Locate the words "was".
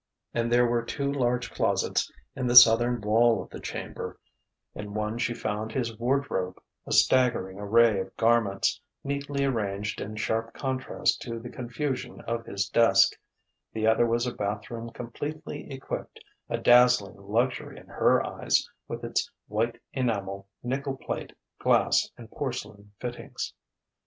14.07-14.25